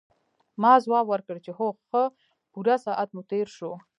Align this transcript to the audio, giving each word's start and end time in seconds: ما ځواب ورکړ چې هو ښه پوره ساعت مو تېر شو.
ما 0.61 0.73
ځواب 0.85 1.05
ورکړ 1.09 1.35
چې 1.45 1.51
هو 1.57 1.67
ښه 1.85 2.01
پوره 2.51 2.75
ساعت 2.85 3.09
مو 3.15 3.21
تېر 3.31 3.47
شو. 3.57 3.71